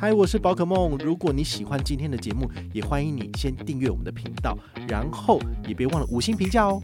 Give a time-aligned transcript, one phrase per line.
[0.00, 0.96] 嗨，我是宝可梦。
[0.96, 4.56] 如果你喜欢今天的节目，也欢迎你先订阅我们的频道，
[4.88, 6.80] 然后也别忘了五星评价哦。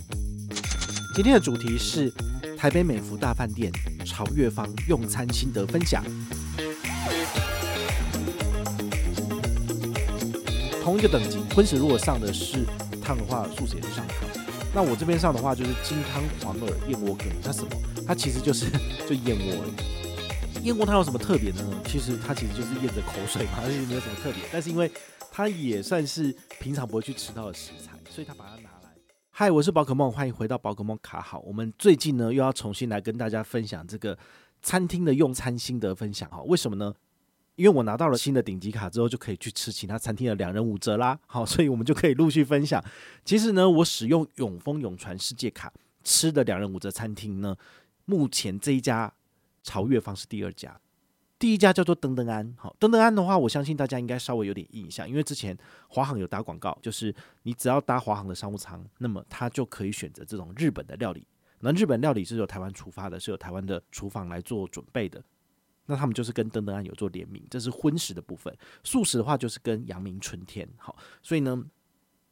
[1.14, 2.12] 今天的主题是
[2.58, 3.72] 台北美福大饭店
[4.04, 6.04] 潮月坊用餐心得分享。
[10.82, 12.66] 同一个等级，荤食如果上的是
[13.02, 14.28] 汤的话，素食也是上汤。
[14.74, 17.70] 那我这边上的话就是金汤黄耳燕窝羹，它什么？
[18.06, 18.66] 它其实就是
[19.08, 20.05] 就燕窝。
[20.66, 21.62] 燕窝它有什么特别呢？
[21.86, 24.42] 其实它其实就是咽着口水嘛， 而且没有什么特别。
[24.52, 24.90] 但是因为
[25.30, 28.90] 它也算是平常不会去吃到的食材，所以他把它拿来。
[29.30, 31.38] 嗨，我是宝可梦，欢迎回到宝可梦卡好。
[31.46, 34.18] 我们最近呢又要重新来跟大家分享这个
[34.60, 36.42] 餐厅的用餐心得分享哈。
[36.46, 36.92] 为什么呢？
[37.54, 41.16] 因为我拿到了新的顶级卡之后，就可以去吃其他餐厅的两人五折啦。
[41.28, 42.82] 好， 所以我们就可以陆续分享。
[43.24, 47.56] 其实呢，我使用永丰永传世界卡吃的两人五折餐厅呢，
[48.04, 49.12] 目前这一家。
[49.66, 50.80] 潮越坊是第二家，
[51.40, 52.54] 第一家叫做登登安。
[52.56, 55.58] 好，登登安的话，我相信大家应该稍微有点印象，因为之前
[55.88, 61.26] 华航有打广告，就是你只要搭华航的商务舱，那么它就可以选择这种日本的料理。
[61.58, 65.20] 那日本料理是由台湾出发的，是由台湾的厨房来做准备的。
[65.86, 68.56] 那他们就是跟登登安有做联名，这是荤食的部分。
[68.84, 70.68] 素食的话，就是跟阳明春天。
[70.76, 71.64] 好，所以呢。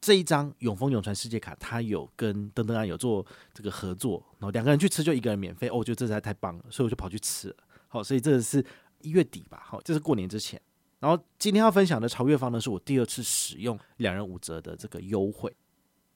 [0.04, 3.24] 这一张永丰永传世界卡，它有跟灯灯庵有做
[3.54, 7.56] 这个合作，然后两个人去吃就一个人免费哦，我觉得这实在太棒了，所以我就跑去吃了。
[7.88, 8.62] 好，所以这是
[9.00, 10.60] 一月底吧，好，这是过年之前。
[11.00, 15.50] 然后今天要分享的潮越方呢，是我第二次使用两人五折的这个优惠。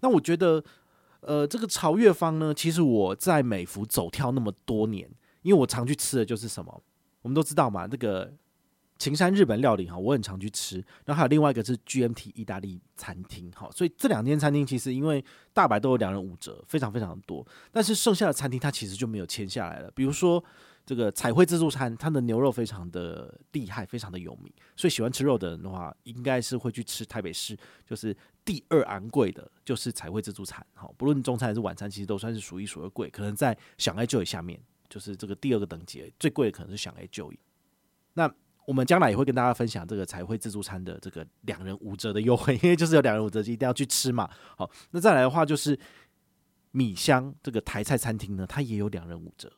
[0.00, 0.62] 那我觉得，
[1.20, 5.10] 呃，这个潮越方呢，其实我在美福走跳那么多年，
[5.41, 6.82] 因为我常去吃的就是什么，
[7.22, 8.34] 我们都知道嘛，这个。
[8.98, 10.76] 晴山日本料理哈，我很常去吃。
[11.04, 17.47] 然后还有另外一个是 GMT 意大利餐厅哈，所以这两间餐厅其实因为大白都有两人五折，非常非常多。
[17.70, 19.91] 但是剩下的餐厅它其实就没有签下来了。
[19.92, 20.42] 比如说
[20.84, 24.53] 这个彩绘自助餐，它的牛肉非常的厉害，非常的有名。
[24.75, 27.56] 所以喜欢吃肉的人的话，应该是会去吃台北市
[27.87, 30.66] 就是第二昂贵的，就是彩绘自助餐。
[30.75, 33.08] 好，不论中餐还是晚餐，其实都算是数一数二贵。
[33.10, 37.37] 可能在享 A Joy 下面，就是这个第二个等级最贵的可能是享 A Joy。
[38.14, 38.32] 那
[38.69, 44.29] 我们将来也会跟大家分享这个彩绘自助餐的这个两人五折的优惠， 因为就是有两人五折就一定要去吃嘛。
[44.59, 45.77] 好，那再来的话就是
[46.73, 49.51] 米香这个台菜餐厅呢，它也有两人五折。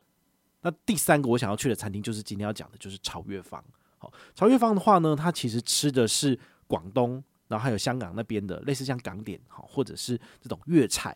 [0.61, 3.61] 那第三个我想要去的餐厅就是今天要讲的，就是潮越坊。
[3.97, 11.13] 好，潮越坊的话呢，它其实吃的是广东，然后还有香港那边的类似像港点，好，或者是这种粤菜。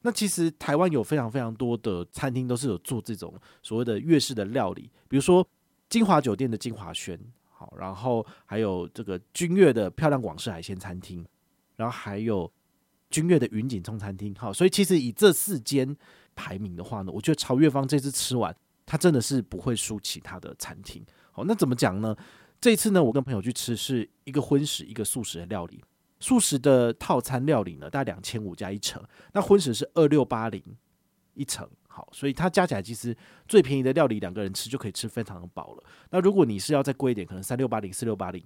[0.00, 5.46] 那其实台湾有非常非常多的餐厅都是有做这种所谓的粤式的料理，比如说。
[5.88, 7.18] 金华酒店的金华轩，
[7.50, 11.24] 好，然后还有这个君悦的漂亮广式海鲜餐厅，
[11.76, 12.50] 然后还有
[13.10, 15.96] 君悦的云锦中餐厅，好，所以其实以这四间
[16.34, 18.54] 排名的话呢，我觉得潮越坊这次吃完，
[18.84, 21.04] 它真的是不会输其他的餐厅。
[21.32, 22.16] 好，那怎么讲呢？
[22.60, 25.84] 这次呢，我跟朋友去吃是一个荤食，一个素食的料理。
[26.18, 29.02] 素食的套餐料理呢，大概两千五加一成，
[29.34, 30.62] 那荤食是二六八零
[31.34, 31.68] 一成。
[31.96, 33.16] 好，所以它加起来其实
[33.48, 35.84] 最便宜的料理，两个人吃就可以吃非常的饱了。
[36.10, 38.44] 那如果你是要再贵一点，可能三六八零、四六八零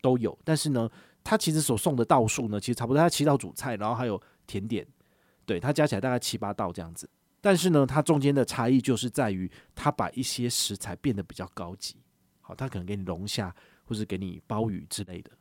[0.00, 0.38] 都有。
[0.44, 0.88] 但是呢，
[1.24, 4.86] 它其实所送的道数呢，其实差不多，它七道主菜，然后还有甜点，
[5.44, 7.10] 对，它加起来大概七八道这样子。
[7.40, 11.96] 但是呢，它中间的差异就是在于，它把一些食材变得比较高级。
[12.42, 13.52] 好，它可能给你龙虾，
[13.82, 15.32] 或是给你鲍鱼之类的。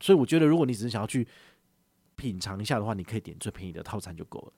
[0.00, 1.28] 所以我觉得，如果你只是想要去
[2.16, 4.52] 品尝一下的话，你可以点最便宜的套餐就够了。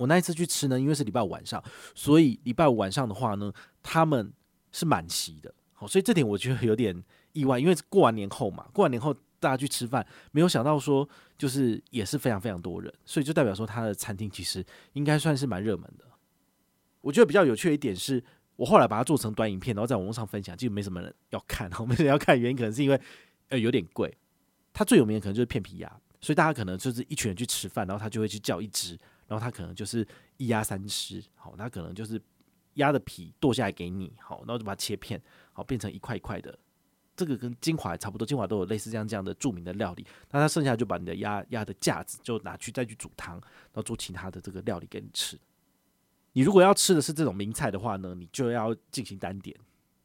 [0.00, 1.62] 我那一次去吃呢，因为是礼拜五晚上，
[1.94, 3.52] 所以礼拜五晚上的话呢，
[3.82, 4.32] 他们
[4.72, 14.64] 是满席的，好，所以这点我觉得有点意外，因为过完年后嘛，过完年后大家去吃饭，没有想到说就是也是非常非常多人，所以就代表说他的餐厅其实
[14.94, 16.06] 应该算是蛮热门的。
[17.02, 18.24] 我觉得比较有趣的一点是，
[18.56, 22.98] 我后来把它做成短影片，然后在网络上分享，其实没什么人要看， 没人要看，原因可能是因为
[23.50, 24.16] 呃有点贵，
[24.72, 28.98] 它最有名的可能就是片皮鸭，所以大家可能就是一群人去吃饭，然后他就会去叫一只。
[29.30, 30.04] 然后他可能就是
[30.38, 32.20] 一鸭三吃，好，他可能就是
[32.74, 35.22] 鸭的皮剁下来给你，好，然后就把它切片，
[35.52, 36.58] 好，变成一块一块的。
[37.14, 40.04] 这个跟金华差不多，金华都有类似这样这样的著名的料理。
[40.32, 45.38] 那他剩下就把你的鸭鸭的架子就拿去再去煮汤，然后做其他的这个料理给你吃。
[46.32, 49.56] 你如果要吃的是这种名菜的话呢，你就要进行单点，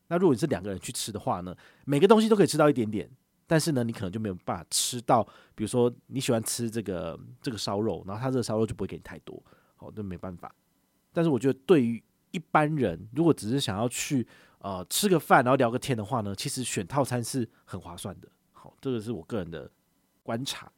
[0.07, 3.09] 那如果你是两个人去吃的话呢，每个东西都可以吃到一点点，
[3.47, 9.41] 但是呢，你可能就没有办法吃到，比如说你喜欢吃这个这个烧肉，然后他这个烧肉就不会给你太多，
[9.75, 10.53] 好，那没办法。
[11.13, 14.27] 但是我觉得对于一般人，如果只是想要去
[14.59, 18.27] 呃吃个饭，然后聊个天的话呢，其实选套餐是很划算的。
[18.51, 19.71] 好，这个是我个人的
[20.23, 20.71] 观察。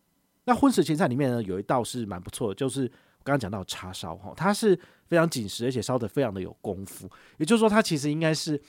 [0.44, 7.10] 那荤食前菜里面呢，有一道是蛮不错的，就是我刚刚讲到叉烧哈，它是非常紧实，而且烧得非常的有功夫。
[7.38, 8.62] 也就是说，它其实应该是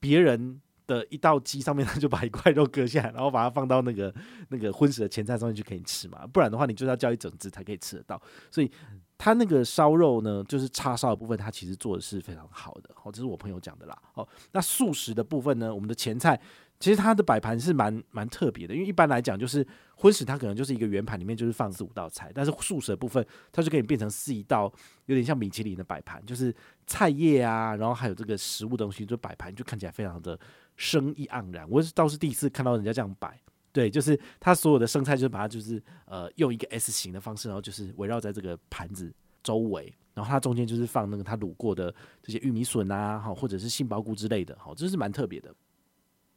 [0.00, 4.14] 别人的一道鸡上面， 他就把一块肉割下来，然后把它放到那个
[4.48, 6.26] 那个荤食的前菜上面就可以吃嘛。
[6.26, 8.20] 不然的话，你就要叫一整只才可以吃得到。
[8.50, 8.70] 所以
[9.16, 12.90] 他那个烧肉呢，就是叉烧的部分，它其实做的是非常好的。
[13.02, 13.96] 哦，这是我朋友讲的啦。
[14.14, 16.40] 哦，那素食的部分呢，我们的前菜。
[16.80, 19.66] 其实它的摆盘是蛮蛮特别的，因为一般来讲就是
[19.96, 24.70] 荤食，它可能就是一个圆盘里面就是放四五道菜，但是素食的部分它就可以变成是一道
[25.06, 26.54] 有点像米其林的摆盘，就是
[26.86, 30.38] 菜叶啊，然后还有这个食物东西，就摆盘就看起来非常的
[30.76, 31.66] 生意盎然。
[31.70, 33.40] 我是倒是第一次看到人家这样摆，
[33.72, 39.10] 对，就是他所有的生菜就是把它就是呃用一个 S 型的方式，然后就是围绕在这个盘子
[39.42, 45.54] 周围，然后它中间就是放那个它卤过的这些玉米笋啊，好或者是杏鲍菇之类的，好，这是蛮特别的。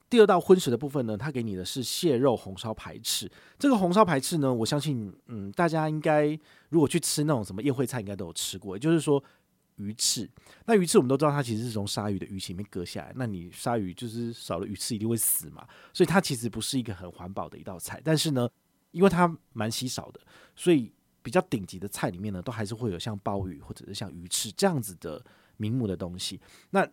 [0.09, 3.29] 第二道荤食的部分呢，它给你的是蟹肉红烧排翅。
[3.59, 6.27] 这个红烧排翅呢，我相信，嗯，大家应该
[6.69, 8.75] 如果去吃那种什么宴会菜，应该都有吃过。
[8.75, 9.21] 也就是说，
[9.75, 10.29] 鱼翅。
[10.65, 13.11] 那鱼翅我们都知道，它其实是从鲨鱼的鱼鳍里面割下来。
[13.15, 18.01] 那你鲨鱼就是少了鱼翅一定会死嘛，所以它其实不是一个很环保的一道菜。
[18.03, 18.49] 但是呢，
[18.91, 20.21] 因为它蛮稀少的，
[20.55, 25.21] 所以比较顶级的菜里面呢，都还是会有像鲍鱼或者是像鱼翅这样子的
[25.57, 26.39] 名目的东西。
[26.69, 26.87] 那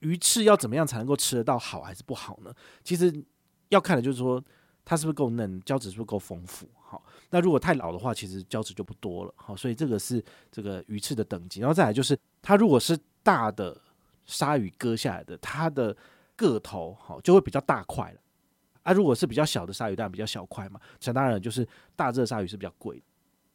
[0.00, 2.52] 鱼翅要怎么样才能够吃得到好还是不好呢？
[2.84, 3.24] 其实
[3.70, 4.42] 要看的就是说
[4.84, 6.68] 它是不是够嫩，胶质是不是够丰富。
[6.76, 9.34] 好，那如果太老的话，其实胶质就不多了。
[9.36, 10.22] 好，所以这个是
[10.52, 11.60] 这个鱼翅的等级。
[11.60, 13.76] 然后再来就是它如果是大的
[14.26, 15.96] 鲨鱼割下来的，它的
[16.36, 18.20] 个头好就会比较大块了。
[18.82, 20.78] 啊，如果是比较小的鲨鱼，当然比较小块嘛。
[21.00, 21.66] 想当然就是
[21.96, 23.02] 大只的鲨鱼是比较贵。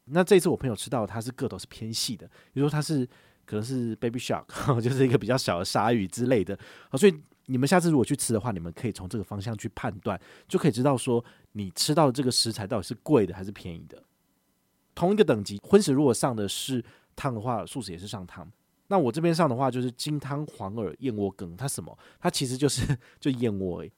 [0.05, 3.07] 那这次我朋友吃到它是个头是偏细的，比如说它是。
[3.51, 4.45] 可能是 baby shark，
[4.79, 6.57] 就是一个比较小的鲨鱼之类的，
[6.97, 7.13] 所以
[7.47, 10.17] 你们下次如果去吃的话，你们可以从这个方向去判断，
[10.47, 11.21] 就可以知道说
[11.51, 14.01] 你吃到这个食材到底是贵的还是便宜的。
[14.95, 16.81] 同一个等级，荤食如果上的是
[17.13, 18.49] 汤的话，素食也是上汤。
[18.87, 21.97] 那我这边上的话就是金汤黄耳燕窝羹，它什么？
[22.21, 23.91] 它其实就是 就燕窝诶。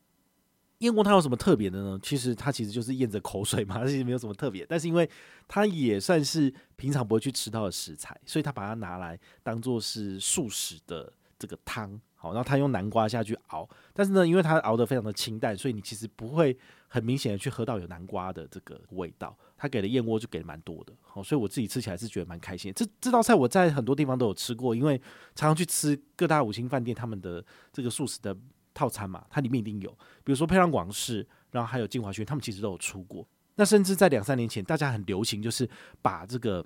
[0.80, 2.00] 燕窝它有什么特别的呢？
[2.04, 4.66] 其实它其实就是咽着口水嘛， 它其实没有什么特别。
[4.66, 5.10] 但是因为
[5.48, 12.00] 它也算是平常不会去吃到的食材，所以它把它拿来当做是素食的这个汤。
[12.16, 19.38] 好，然后它用南瓜下去熬，但是呢，因为它熬得非常的清淡，所以你其实不会很明显的去喝到有南瓜的这个味道。
[19.58, 22.72] 它给的燕窝就给蛮多的，好，所以我自己吃起来是觉得蛮开心。
[22.74, 24.98] 这这道菜我在很多地方都有吃过，因为
[25.36, 27.44] 常常去吃各大五星饭店他们的
[27.74, 28.36] 这个素食的。
[28.74, 29.90] 套餐嘛，它里面一定有，
[30.24, 33.28] 比如说配上广式，然后还有晶华轩，他们其实都有出过。
[33.56, 35.70] 那甚至在两三年前，大家很流行，就是
[36.02, 36.66] 把这个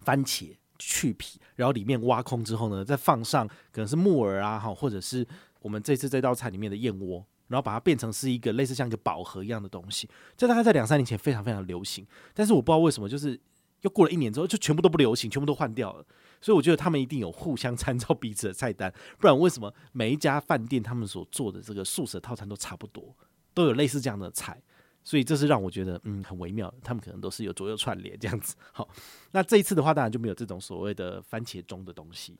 [0.00, 5.26] 番茄去皮，然后里面挖空之后呢，再放上可能是木耳啊，哈，或者是
[5.60, 10.08] 我们这次这道菜里面的燕窝，然后把它变成是一个类似像一个宝盒一样的东西。
[10.36, 13.38] 这大概在两三年前非常非常流行，但是我不知道为什么，就是
[13.82, 16.04] 又过了一年之后，就全部都不流行，全部都换掉了。
[16.40, 23.14] 所以我觉得他们一定有互相参照彼此的菜单，不然为什么每一家饭店他们所做的这个素食套餐都差不多，
[23.52, 24.62] 都有类似这样的菜？
[25.04, 28.54] 所以这是让我觉得嗯很微妙，他们可能都是有左右串联这样子。
[28.72, 28.88] 好，
[29.32, 32.38] 那这一次的话当然就没有这种所谓的番茄钟的东西。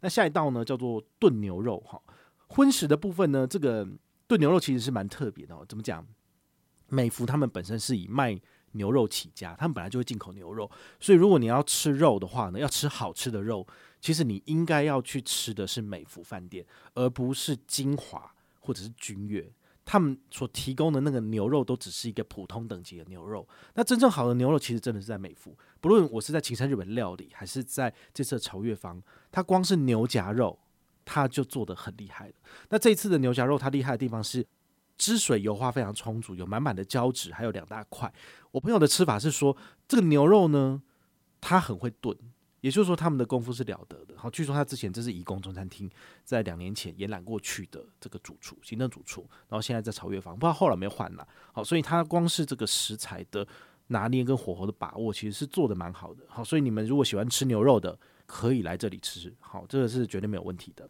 [0.00, 2.00] 那下一道呢叫做炖牛肉哈，
[2.48, 3.86] 荤食的部分呢，这个
[4.26, 5.64] 炖牛肉其实是蛮特别的哦。
[5.68, 6.06] 怎么讲？
[6.88, 8.40] 美福他们本身是以卖。
[8.72, 13.66] 牛肉起家，他们本来就会进口牛肉，所以如果你要吃肉的话呢，要吃好吃的肉，
[14.00, 19.52] 其实你应该要去吃的是美福饭店，而不是金华或者是君悦，
[19.84, 23.46] 他们所提供的那个牛肉都只是一个普通等级的牛肉。
[23.74, 25.56] 那真正好的牛肉，其实真的是在美福。
[25.80, 30.58] 不论我是在晴山日本料理，还是在这次的朝月坊，它光是牛夹肉，
[31.04, 32.32] 它就做得很厉害。
[32.68, 34.46] 那这一次的牛夹肉，它厉害的地方是。
[35.00, 38.12] 汁水油花非常充足，有满满的胶质，还有两大块。
[38.52, 40.82] 我朋友的吃法是说，这个牛肉呢，
[41.40, 42.16] 他很会炖，
[42.60, 44.14] 也就是说他们的功夫是了得的。
[44.16, 45.88] 好，据说他之前这是颐宫中餐厅
[46.24, 51.26] 在两年前延揽过去的这个主厨，行政主厨，然后现在在朝月坊，不知道后来没有换了。
[51.52, 53.46] 好，所以他光是这个食材的
[53.88, 56.24] 拿捏跟火候的把握，其实是做得蛮好的。
[56.28, 59.32] 好，所以你们如果喜欢吃牛肉的，可以来这里吃。
[59.38, 60.88] 好，这个是绝对没有问题的。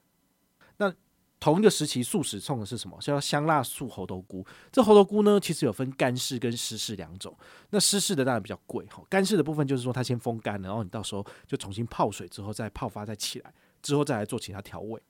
[0.78, 0.92] 那。
[1.40, 2.98] 同一个时期，素食冲的是什么？
[3.00, 4.46] 叫香辣素猴头菇。
[4.70, 7.34] 这猴头菇呢，其实有分干式跟湿式两种。
[7.70, 9.02] 那湿式的当然比较贵哈。
[9.08, 15.00] 干式的部分就是说，它先风干，然后你到时候就重新泡水之后再泡发再起来，之后再来做其他调味。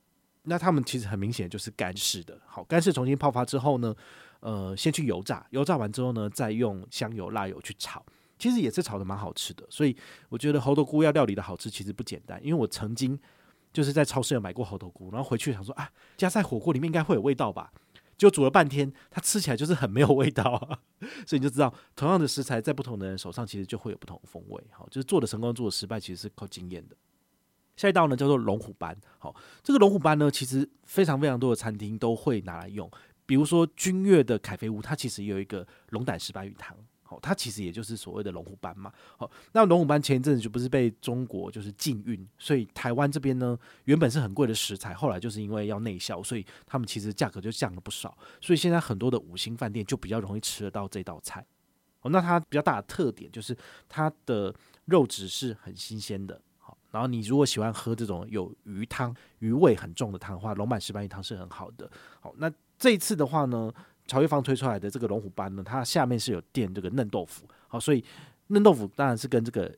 [0.44, 2.40] 那他们其实很明显就是干式的。
[2.46, 3.94] 好，干式重新泡发之后呢，
[4.38, 8.02] 呃，先去油炸，油炸完之后呢，再用香油、辣油去炒，
[8.38, 9.66] 其实也是炒得蛮好吃的。
[9.68, 9.96] 所以
[10.28, 12.40] 我觉得猴头菇要料理的好吃，其实不简单。
[12.42, 13.18] 因为我曾经
[13.72, 17.72] 就是在超市有买过猴头菇，然后回去想说啊，加在火锅里面应该会有味道吧。
[18.16, 20.78] 就煮了半天，它吃起来就是很没有味道啊，
[21.26, 24.62] 所以你就知道，同样的食材在不同的人手上，其实就会有不同的风味。
[24.70, 26.94] 好，就是做的成功，做的失败，其实是靠经验的。
[27.76, 28.94] 下一道呢，叫做龙虎斑。
[29.18, 32.90] 好，这个龙虎斑呢，其实非常非常多的餐厅都会拿来用，
[33.24, 36.76] 比如说君悦的凯菲屋，它其实有一个龙胆石斑鱼汤。
[37.10, 38.92] 哦，它其实也就是所谓的龙虎斑嘛。
[39.18, 48.16] 好，那龙虎斑前一阵子就不是被中国就是禁运，所以台湾这边呢，原本是很贵的食材，后来就是因为要内销，所以他们其实价格就降了不少。
[48.40, 51.44] 所以现在很多的五星饭店就比较容易吃得到这道菜。
[52.02, 53.54] 哦，那它比较大的特点就是
[53.88, 54.54] 它的
[54.86, 56.40] 肉质是很新鲜的。
[56.58, 61.90] 好，然后你如果喜欢喝这种有鱼汤、鱼味很重的汤的话，龙板石斑鱼汤是很好的。
[62.20, 63.70] 好，那这一次的话呢，
[64.10, 68.04] 茶月坊推出来的这个龙虎斑呢，它下面是有垫这个嫩豆腐，好，所以
[68.48, 69.72] 嫩豆腐当然是跟这个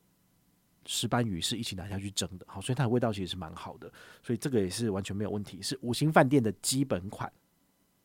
[0.86, 7.30] 石斑鱼是一起拿下去蒸的，好，所以它的味道其实是蛮好的，所以这个也是完全没有问题，是五星饭店的基本款。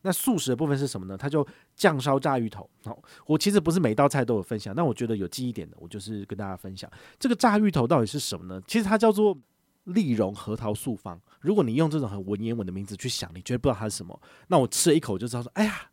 [0.02, 1.16] 那素食的部分是什么呢？
[1.16, 8.62] 它就酱烧炸芋头，好，我其实不是每道菜都有分享，但我觉得有记忆点的，我就是跟大家分享这个炸芋头到底是什么呢？
[8.66, 9.34] 其实它叫做
[9.84, 11.18] 丽荣核桃素方。
[11.40, 15.90] 如果你用这种很文言文的名字去想，你绝对不知道它是什么，那我吃了一口就知道说，哎呀。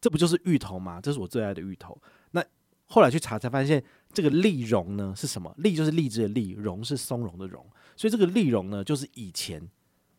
[0.00, 1.00] 这不就是芋头吗？
[1.00, 2.00] 这是我最爱的芋头。
[2.30, 2.44] 那
[2.86, 5.54] 后来去查才发现，这个栗茸呢是什么？
[5.58, 7.64] 栗就是荔枝的栗，茸是松茸的茸。
[7.96, 9.68] 所以这个栗茸呢，就是以前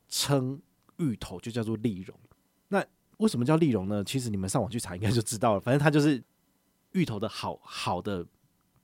[0.08, 0.62] 称
[0.98, 2.16] 芋头就叫做栗茸。
[2.68, 2.86] 那
[3.18, 4.04] 为什么叫栗茸呢？
[4.04, 5.60] 其实你们上网去查应该就知道了。
[5.60, 6.24] 反正它就是
[6.92, 8.26] 芋头的好好的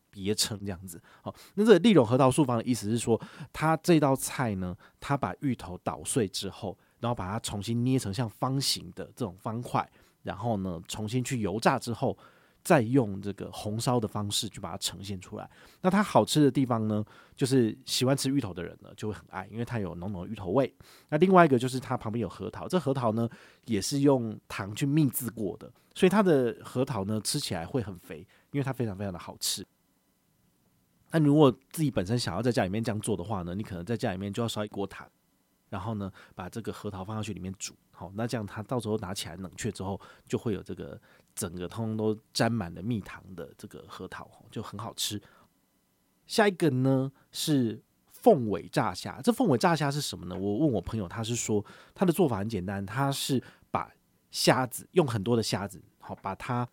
[0.09, 1.01] 别称这样子。
[1.21, 3.21] 好，那这个栗茸核桃素方的意思是说，
[3.53, 9.87] 它这道菜呢，它把芋头捣碎之后，然后把它重新捏成像方形的这种方块。
[10.25, 12.17] 然后呢，重新去油炸之后，
[12.63, 15.47] 再用这个红烧的方式去把它呈现出来。
[15.81, 17.05] 那它好吃的地方呢，
[17.35, 20.73] 就是喜欢吃芋头的人呢就会很爱，因为它有浓浓的芋头味。
[21.09, 23.29] 那另外一个就是它旁边有核桃，这核桃呢
[23.65, 29.63] 也是用糖去蜜渍过的，所以它的核桃呢吃起来会很肥，因为它非常非常的好吃。
[31.11, 35.07] 那如果自己本身想要在家里面这样做的话呢，你可能在家里面就要烧一锅糖。
[35.75, 40.97] 然后呢，把这个核桃放上去里面煮，好，那这样它到时候拿起来冷却之后，就会有这个
[41.35, 45.21] 整个通通都沾满了蜜糖的这个核桃，就很好吃。
[46.27, 50.37] 下一个呢是凤尾炸虾，这凤尾炸虾是什么呢？
[50.37, 51.63] 我问我朋友，他是说
[51.93, 53.91] 他的做法很简单，他是把
[54.31, 56.65] 虾子用很多的虾子，好，把它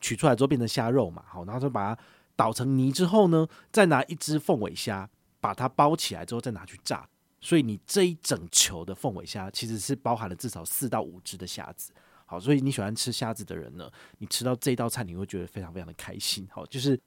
[0.00, 2.00] 取出来之后变成虾肉嘛，好，然后就把它
[2.36, 7.08] 捣成泥之后呢，再拿一只凤尾虾把它包起来之后再拿去炸。
[7.44, 11.92] 所以你这一整球的凤尾虾其实是包含了至少四到五只的虾子，
[12.24, 13.86] 好，所以你喜欢吃虾子的人呢，
[14.16, 16.98] 你吃到这道菜你会觉得非常非常的开心，好，就是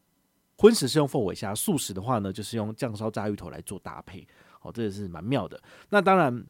[0.58, 4.28] 荤食是用凤尾虾，素食的话呢就是用酱烧炸芋头来做搭配，
[4.60, 5.60] 好，这也是蛮妙的。
[5.90, 6.46] 那当然，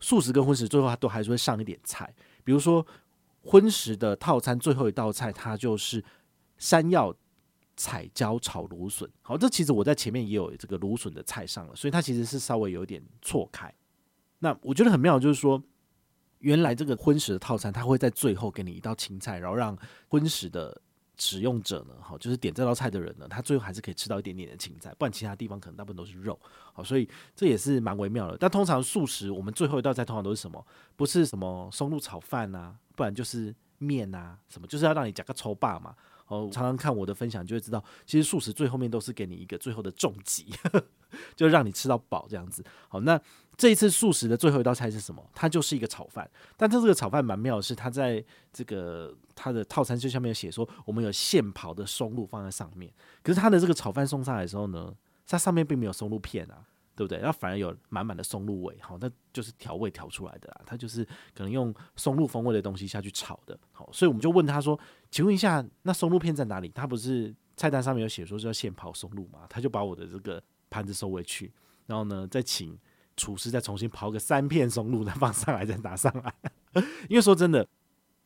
[0.00, 2.10] 素食跟荤食最后它都还是会上一点菜，
[2.42, 2.86] 比如说
[3.42, 6.02] 荤食的套餐最后一道菜它就是
[6.56, 7.14] 山药。
[7.82, 13.74] 彩椒炒芦笋，好，这其实我在前面也有这个芦笋的菜上了，所以它其实是稍微有点错开。
[14.38, 15.60] 那我觉得很妙，就是说
[16.38, 20.80] 原来这个荤食的套餐，它会在最后给你一道青菜，然后让荤食的
[21.18, 26.38] 使用者呢，好，就是点这道菜的人呢，他最后还是可以吃到一点点的青菜，不然其他地方可能大部分都是肉，
[26.72, 28.36] 好，所以这也是蛮微妙的。
[28.38, 30.64] 但通常素食，我们最后一道菜通常都是什么？
[30.94, 35.92] 不是什么松露炒饭啊，不然就是面啊，什么就是要让你夹个抽霸嘛。
[36.32, 40.46] 哦，常常看我的分享就会知道，其实素食最后面都是给你一个最后的重击，
[41.36, 42.64] 就让你吃到饱这样子。
[42.88, 43.20] 好，那
[43.56, 45.22] 这一次素食的最后一道菜是什么？
[45.34, 52.90] 它就是一个炒饭，但它这个炒饭蛮妙的是，它在这个它的套餐就下面写说，我们有现刨的松露放在上面。
[53.22, 54.94] 可是它的这个炒饭送上来的时候呢，
[55.26, 56.64] 它上面并没有松露片啊。
[56.94, 57.18] 对不对？
[57.20, 60.60] 那反而有满满的松露味，好，那就是调味调出来的啦。
[60.66, 64.78] 它就是可能用松露风味的东西下去炒的，好，所以我们就问他说
[65.10, 69.46] ：“请问一下，那松露片在哪里？”他不是菜单上面有写说是要现刨松露吗？
[69.48, 71.52] 他就把我的这个盘子收回去，
[71.86, 72.78] 然后呢，再请
[73.16, 76.34] 厨师再重新刨个三片松露，再放上来，再拿上来。
[77.08, 77.66] 因为说真的，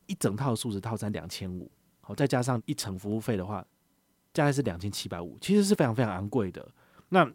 [0.07, 1.71] 一整套素食套餐两千五，
[2.01, 3.65] 好，再加上一成服务费的话，
[4.31, 6.67] 大概是两千七百五，其实是非常非常昂贵的。
[7.09, 7.29] 那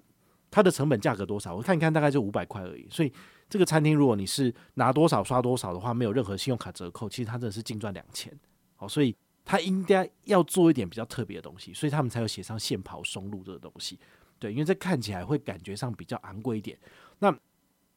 [0.53, 1.57] 它的成本价格多少？
[1.57, 2.87] 我看一看，大概就五百块而已。
[2.91, 3.11] 所以
[3.49, 8.33] 这个餐厅，如果你是拿多少刷多少的话，没有任何信用卡折扣，其实它真的是净赚两千。
[8.77, 13.99] 好，所以它应该要做一点比较特别的东西，所以他们才有写上现刨松露这个东西。
[14.39, 16.79] 对，因为这看起来会感觉上比较昂贵一点。
[17.21, 17.35] 那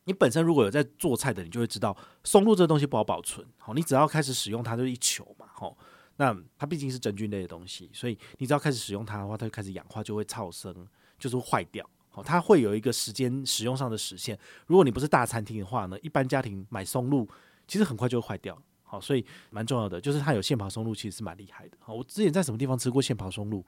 [0.05, 3.45] 你本身如果有在做菜的，你就会知道松露这个东西不好保存。
[3.57, 5.47] 好，你只要开始使用它，就一球嘛。
[5.51, 5.75] 好，
[6.15, 11.83] 那它毕竟是真菌类的东西，所以你只要开始使用它的话，它就开始氧化，就会超生，就是坏掉。
[12.15, 14.39] 好，它会有一个时间使用上的时限。
[14.67, 17.27] 如果你不是大餐厅的话呢，一般家庭买松露
[17.67, 18.57] 其实很快就会坏掉。
[18.83, 21.75] 好，所以蛮重要的，就是它有现刨松露，其实是蛮厉害的。
[21.81, 23.65] 好，我之前在什么地方吃过现刨松露？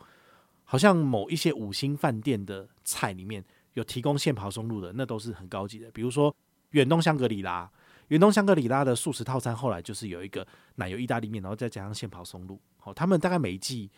[0.63, 5.91] 好像某一些五星饭店的菜里面有提供现刨松露的，那都是很高级的。
[5.91, 6.33] 比如说
[6.69, 7.69] 远东香格里拉，
[8.07, 12.57] 远东香格里拉的素食套餐后来就是有一个奶油意大利面，然后再加上现刨松露。
[12.77, 13.91] 好，他们大概每一季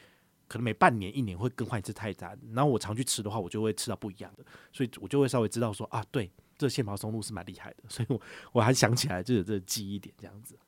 [0.49, 2.37] 可能每半年、一年会更换一次菜单。
[2.51, 7.83] 然后我常去吃的话，我就会吃到不一样的，所以我就会稍微知道说啊，对，这现刨松露是蛮厉害的。
[7.87, 10.59] 所以我我还想起来就有这个记忆点这样子。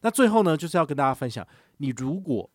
[0.00, 1.46] 那最后呢，就是要跟大家分享，
[1.76, 2.50] 你如果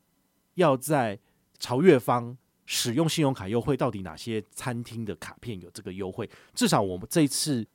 [0.56, 1.18] 要在
[1.60, 6.28] 朝月方使用信用卡优惠，到底哪些餐厅的卡片有这个优惠？
[6.56, 7.66] 至少我们这一次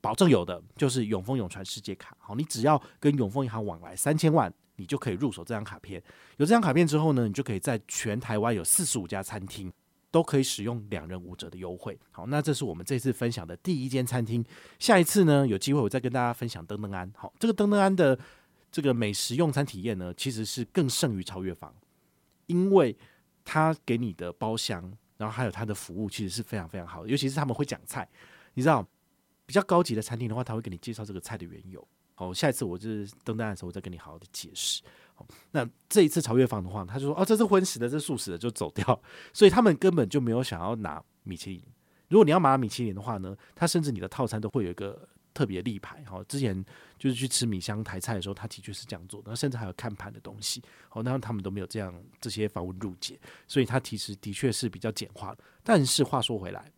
[0.00, 2.16] 保证有的，就是永丰永传世界卡。
[2.18, 6.02] 好，你只要跟永丰银行往来三千万，你就可以入手这张卡片。
[6.36, 9.72] 有这张卡片之后呢，你就可以在全台湾有四十五家餐厅
[10.10, 11.98] 都可以使用两人五折的优惠。
[12.10, 14.44] 好，那这是我们这次分享的第一间餐厅。
[14.78, 17.12] 下一次呢，有机会我再跟大家分享登登安。
[17.16, 18.18] 好，这个登登安的。
[18.74, 21.74] 这个美食用餐体验呢，其实是更胜于超越房，
[22.46, 22.96] 因为
[23.44, 27.08] 他给你的包厢，然后还有他的服务，其实是非常非常好的。
[27.10, 28.08] 尤其是他们会讲菜，
[28.54, 28.82] 你知道，
[29.44, 31.86] 比较高级的餐厅的话，他会给你介绍这个菜的缘由。
[32.14, 34.82] 好，下一次我就是登单的时候，我再跟你好好的解释。
[35.14, 39.02] 好，那这一次朝月坊的话，他就说哦，这是荤食的，这素食的，就走掉。
[39.32, 41.62] 所以他们根本就没有想要拿米其林。
[42.08, 45.08] 如果你要拿米其林的话呢，他甚至你的套餐都会有一个。
[45.34, 46.62] 特别立牌哈，之前
[46.98, 55.34] 就是去吃米香台菜的时候，他的确是这样做的，甚至还有看盘的东西，好，那他们都没有这样这些繁文縟节，所以他其实的确是比较简化。
[55.64, 56.70] 但是话说回来，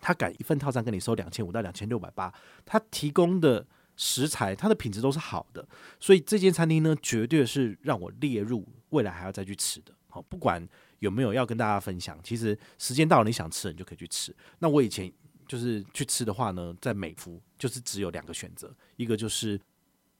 [0.00, 2.32] 他敢一份套餐跟你收两千五到两千六百八，
[2.64, 3.66] 他提供的
[3.98, 5.68] 食材，它的品质都是好的，
[6.00, 9.92] 所以这间餐厅呢，绝对是让我列入未来还要再去吃的。
[10.06, 10.66] 好，不管
[11.00, 14.34] 有没有要跟大家分享，其实时间到了，你想吃，你就可以去吃。
[14.60, 15.12] 那我以前。
[15.48, 19.58] 就是去吃的话呢，在美孚就是只有两个选择，一个就是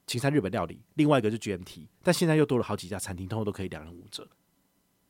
[0.07, 4.27] 青山日本料理，另外一个就是 GMT，但现在又多了好几家餐厅，通通都可以两人五折。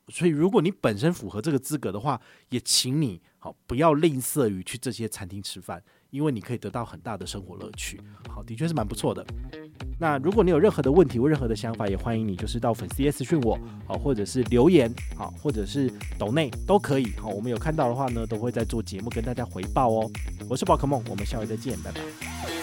[0.09, 8.01] 所以如果你本身符合这个资格的话，也请你好不要吝啬于去这些餐厅吃饭，因为你可以得到很大的生活乐趣。
[8.29, 9.25] 好，的确是蛮不错的。
[10.01, 17.13] 那如果你有任何的问题或任何的想法，也欢迎你就是到粉丝私讯我，好，或者是留言，好，或者是抖内都可以。
[17.17, 20.11] 好，我们有看到的话呢，都会在做节目跟大家回报哦。
[20.49, 22.58] 我是宝可梦，我们下回再见，拜拜。